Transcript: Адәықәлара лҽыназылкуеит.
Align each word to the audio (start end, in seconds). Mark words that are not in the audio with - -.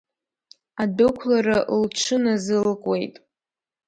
Адәықәлара 0.81 1.57
лҽыназылкуеит. 1.83 3.15